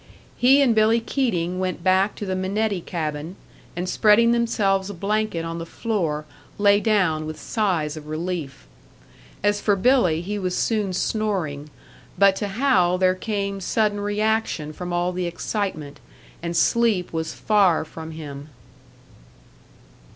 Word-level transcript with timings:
He 0.35 0.63
and 0.63 0.73
Billy 0.73 0.99
Keating 0.99 1.59
went 1.59 1.83
back 1.83 2.15
to 2.15 2.25
the 2.25 2.35
Minetti 2.35 2.81
cabin, 2.81 3.35
and 3.75 3.87
spreading 3.87 4.31
themselves 4.31 4.89
a 4.89 4.95
blanket 4.95 5.45
on 5.45 5.59
the 5.59 5.63
floor, 5.67 6.25
lay 6.57 6.79
down 6.79 7.27
with 7.27 7.39
sighs 7.39 7.95
of 7.95 8.07
relief. 8.07 8.65
As 9.43 9.61
for 9.61 9.75
Billy, 9.75 10.21
he 10.21 10.39
was 10.39 10.57
soon 10.57 10.93
snoring; 10.93 11.69
but 12.17 12.35
to 12.37 12.47
Hal 12.47 12.97
there 12.97 13.13
came 13.13 13.61
sudden 13.61 13.99
reaction 14.01 14.73
from 14.73 14.91
all 14.91 15.11
the 15.11 15.27
excitement, 15.27 15.99
and 16.41 16.57
sleep 16.57 17.13
was 17.13 17.35
far 17.35 17.85
from 17.85 18.09
him. 18.09 18.49